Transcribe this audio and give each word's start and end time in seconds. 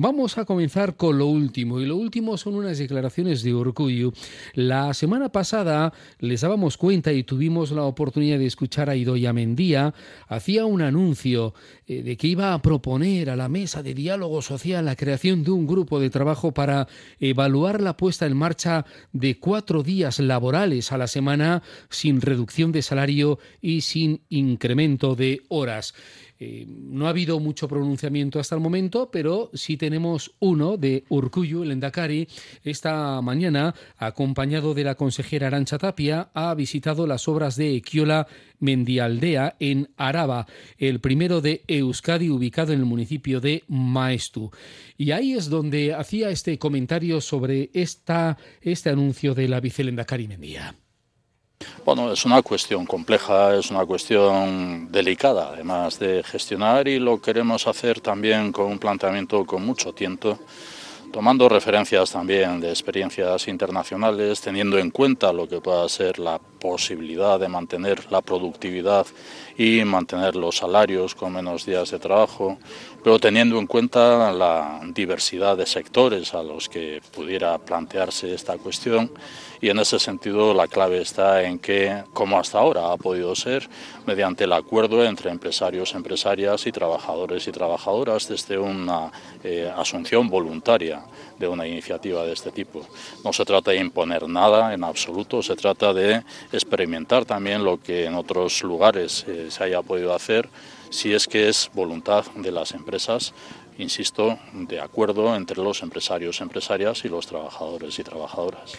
Vamos 0.00 0.38
a 0.38 0.44
comenzar 0.44 0.94
con 0.94 1.18
lo 1.18 1.26
último, 1.26 1.80
y 1.80 1.84
lo 1.84 1.96
último 1.96 2.36
son 2.36 2.54
unas 2.54 2.78
declaraciones 2.78 3.42
de 3.42 3.52
orgullo. 3.52 4.12
La 4.54 4.94
semana 4.94 5.32
pasada 5.32 5.92
les 6.20 6.42
dábamos 6.42 6.76
cuenta 6.76 7.12
y 7.12 7.24
tuvimos 7.24 7.72
la 7.72 7.82
oportunidad 7.82 8.38
de 8.38 8.46
escuchar 8.46 8.88
a 8.90 8.94
Idoia 8.94 9.32
Mendía, 9.32 9.92
hacía 10.28 10.66
un 10.66 10.82
anuncio 10.82 11.52
eh, 11.88 12.04
de 12.04 12.16
que 12.16 12.28
iba 12.28 12.54
a 12.54 12.62
proponer 12.62 13.28
a 13.28 13.34
la 13.34 13.48
mesa 13.48 13.82
de 13.82 13.94
diálogo 13.94 14.40
social 14.40 14.84
la 14.84 14.94
creación 14.94 15.42
de 15.42 15.50
un 15.50 15.66
grupo 15.66 15.98
de 15.98 16.10
trabajo 16.10 16.54
para 16.54 16.86
evaluar 17.18 17.80
la 17.80 17.96
puesta 17.96 18.24
en 18.24 18.36
marcha 18.36 18.86
de 19.12 19.40
cuatro 19.40 19.82
días 19.82 20.20
laborales 20.20 20.92
a 20.92 20.98
la 20.98 21.08
semana 21.08 21.64
sin 21.90 22.20
reducción 22.20 22.70
de 22.70 22.82
salario 22.82 23.40
y 23.60 23.80
sin 23.80 24.20
incremento 24.28 25.16
de 25.16 25.42
horas. 25.48 25.92
Eh, 26.40 26.66
no 26.68 27.06
ha 27.06 27.10
habido 27.10 27.40
mucho 27.40 27.66
pronunciamiento 27.66 28.38
hasta 28.38 28.54
el 28.54 28.60
momento, 28.60 29.10
pero 29.10 29.50
sí 29.54 29.76
tenemos 29.76 30.32
uno 30.38 30.76
de 30.76 31.04
Urcuyu, 31.08 31.64
el 31.64 31.72
Endacari. 31.72 32.28
Esta 32.62 33.20
mañana, 33.22 33.74
acompañado 33.96 34.72
de 34.74 34.84
la 34.84 34.94
consejera 34.94 35.48
Arancha 35.48 35.78
Tapia, 35.78 36.30
ha 36.34 36.54
visitado 36.54 37.06
las 37.06 37.26
obras 37.26 37.56
de 37.56 37.74
Equiola 37.74 38.28
Mendialdea 38.60 39.56
en 39.58 39.90
Araba, 39.96 40.46
el 40.78 41.00
primero 41.00 41.40
de 41.40 41.62
Euskadi, 41.66 42.30
ubicado 42.30 42.72
en 42.72 42.80
el 42.80 42.86
municipio 42.86 43.40
de 43.40 43.64
Maestu. 43.66 44.50
Y 44.96 45.10
ahí 45.10 45.32
es 45.32 45.48
donde 45.48 45.94
hacía 45.94 46.30
este 46.30 46.58
comentario 46.58 47.20
sobre 47.20 47.70
esta, 47.72 48.38
este 48.60 48.90
anuncio 48.90 49.34
de 49.34 49.48
la 49.48 49.60
vicelendacari 49.60 50.28
Mendía. 50.28 50.74
Bueno, 51.88 52.12
es 52.12 52.26
una 52.26 52.42
cuestión 52.42 52.84
compleja, 52.84 53.56
es 53.56 53.70
una 53.70 53.86
cuestión 53.86 54.92
delicada, 54.92 55.52
además 55.54 55.98
de 55.98 56.22
gestionar, 56.22 56.86
y 56.86 56.98
lo 56.98 57.18
queremos 57.18 57.66
hacer 57.66 58.02
también 58.02 58.52
con 58.52 58.66
un 58.66 58.78
planteamiento 58.78 59.46
con 59.46 59.64
mucho 59.64 59.94
tiento, 59.94 60.38
tomando 61.10 61.48
referencias 61.48 62.12
también 62.12 62.60
de 62.60 62.68
experiencias 62.68 63.48
internacionales, 63.48 64.38
teniendo 64.42 64.76
en 64.76 64.90
cuenta 64.90 65.32
lo 65.32 65.48
que 65.48 65.62
pueda 65.62 65.88
ser 65.88 66.18
la 66.18 66.38
posibilidad 66.58 67.38
de 67.38 67.48
mantener 67.48 68.10
la 68.10 68.20
productividad 68.20 69.06
y 69.56 69.84
mantener 69.84 70.36
los 70.36 70.58
salarios 70.58 71.14
con 71.14 71.32
menos 71.32 71.66
días 71.66 71.90
de 71.90 71.98
trabajo, 71.98 72.58
pero 73.02 73.18
teniendo 73.18 73.58
en 73.58 73.66
cuenta 73.66 74.32
la 74.32 74.80
diversidad 74.94 75.56
de 75.56 75.66
sectores 75.66 76.34
a 76.34 76.42
los 76.42 76.68
que 76.68 77.00
pudiera 77.14 77.58
plantearse 77.58 78.34
esta 78.34 78.56
cuestión 78.58 79.10
y 79.60 79.70
en 79.70 79.78
ese 79.78 79.98
sentido 79.98 80.54
la 80.54 80.68
clave 80.68 81.00
está 81.00 81.42
en 81.42 81.58
que, 81.58 82.04
como 82.12 82.38
hasta 82.38 82.58
ahora 82.58 82.92
ha 82.92 82.96
podido 82.96 83.34
ser, 83.34 83.68
mediante 84.06 84.44
el 84.44 84.52
acuerdo 84.52 85.04
entre 85.04 85.30
empresarios, 85.30 85.94
empresarias 85.94 86.66
y 86.66 86.72
trabajadores 86.72 87.46
y 87.48 87.52
trabajadoras 87.52 88.28
desde 88.28 88.58
una 88.58 89.10
eh, 89.42 89.70
asunción 89.76 90.28
voluntaria 90.28 91.02
de 91.38 91.48
una 91.48 91.66
iniciativa 91.66 92.24
de 92.24 92.32
este 92.32 92.50
tipo. 92.50 92.86
No 93.24 93.32
se 93.32 93.44
trata 93.44 93.72
de 93.72 93.78
imponer 93.78 94.28
nada 94.28 94.72
en 94.74 94.84
absoluto, 94.84 95.42
se 95.42 95.56
trata 95.56 95.92
de 95.92 96.22
experimentar 96.52 97.24
también 97.24 97.64
lo 97.64 97.80
que 97.80 98.04
en 98.04 98.14
otros 98.14 98.62
lugares 98.62 99.24
eh, 99.28 99.48
se 99.50 99.64
haya 99.64 99.82
podido 99.82 100.14
hacer, 100.14 100.48
si 100.90 101.12
es 101.12 101.26
que 101.26 101.48
es 101.48 101.70
voluntad 101.74 102.24
de 102.36 102.50
las 102.50 102.72
empresas, 102.72 103.34
insisto, 103.78 104.38
de 104.52 104.80
acuerdo 104.80 105.36
entre 105.36 105.62
los 105.62 105.82
empresarios, 105.82 106.40
empresarias 106.40 107.04
y 107.04 107.08
los 107.08 107.26
trabajadores 107.26 107.98
y 107.98 108.04
trabajadoras. 108.04 108.72